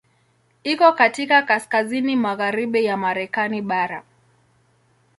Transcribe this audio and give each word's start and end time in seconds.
Iko 0.63 0.91
katika 0.93 1.41
kaskazini 1.41 2.15
magharibi 2.15 2.85
ya 2.85 2.97
Marekani 2.97 3.61
bara. 3.61 4.03